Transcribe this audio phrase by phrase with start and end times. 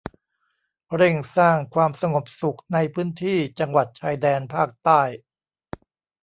[0.95, 5.01] เร่งสร้างความสงบสุขในพื้นที่จังหวัดชายแดนภาคใต้